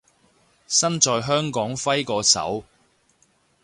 [0.67, 2.63] 身在香港揮個手